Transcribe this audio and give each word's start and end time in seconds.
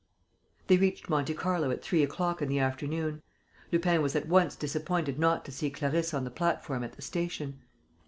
They 0.65 0.77
reached 0.77 1.09
Monte 1.11 1.35
Carlo 1.35 1.69
at 1.69 1.83
three 1.83 2.01
o'clock 2.01 2.41
in 2.41 2.49
the 2.49 2.57
afternoon. 2.57 3.21
Lupin 3.71 4.01
was 4.01 4.15
at 4.15 4.27
once 4.27 4.55
disappointed 4.55 5.19
not 5.19 5.45
to 5.45 5.51
see 5.51 5.69
Clarisse 5.69 6.11
on 6.15 6.23
the 6.23 6.31
platform 6.31 6.83
at 6.83 6.93
the 6.93 7.03
station. 7.03 7.59